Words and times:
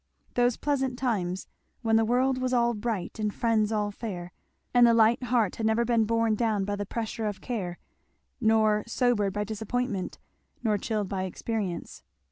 Those 0.33 0.57
pleasant 0.57 0.97
times, 0.97 1.47
when 1.83 1.95
the 1.95 2.03
world 2.03 2.39
was 2.39 2.55
all 2.55 2.73
bright 2.73 3.19
and 3.19 3.31
friends 3.31 3.71
all 3.71 3.91
fair, 3.91 4.31
and 4.73 4.87
the 4.87 4.95
light 4.95 5.21
heart 5.21 5.57
had 5.57 5.67
never 5.67 5.85
been 5.85 6.05
borne 6.05 6.33
down 6.33 6.65
by 6.65 6.75
the 6.75 6.87
pressure 6.87 7.27
of 7.27 7.39
care, 7.39 7.77
nor 8.39 8.83
sobered 8.87 9.31
by 9.31 9.43
disappointment, 9.43 10.17
nor 10.63 10.79
chilled 10.79 11.07
by 11.07 11.25
experience. 11.25 12.01